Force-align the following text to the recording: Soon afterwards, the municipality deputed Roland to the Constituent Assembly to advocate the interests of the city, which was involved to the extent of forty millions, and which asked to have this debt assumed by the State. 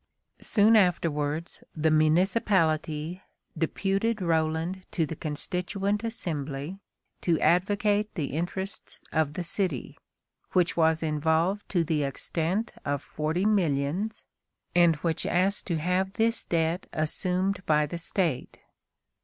Soon 0.41 0.75
afterwards, 0.75 1.63
the 1.75 1.91
municipality 1.91 3.21
deputed 3.55 4.19
Roland 4.19 4.83
to 4.89 5.05
the 5.05 5.15
Constituent 5.15 6.03
Assembly 6.03 6.79
to 7.21 7.39
advocate 7.39 8.11
the 8.15 8.33
interests 8.33 9.03
of 9.11 9.33
the 9.35 9.43
city, 9.43 9.99
which 10.53 10.75
was 10.75 11.03
involved 11.03 11.69
to 11.69 11.83
the 11.83 12.01
extent 12.01 12.73
of 12.83 13.03
forty 13.03 13.45
millions, 13.45 14.25
and 14.73 14.95
which 15.05 15.23
asked 15.27 15.67
to 15.67 15.77
have 15.77 16.13
this 16.13 16.45
debt 16.45 16.87
assumed 16.93 17.63
by 17.67 17.85
the 17.85 17.99
State. 17.99 18.57